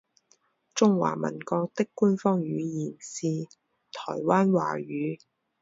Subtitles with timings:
[0.73, 3.27] 中华民国的官方语言是
[3.91, 5.19] 台湾华语。